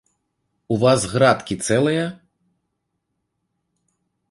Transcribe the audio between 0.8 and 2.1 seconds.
вас градкі цэлыя?